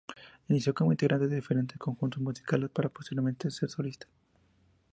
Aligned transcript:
Inició 0.47 0.73
como 0.73 0.91
integrante 0.91 1.27
de 1.27 1.35
diferentes 1.35 1.77
conjuntos 1.77 2.19
musicales 2.19 2.71
para 2.71 2.89
posteriormente 2.89 3.51
ser 3.51 3.69
solista. 3.69 4.07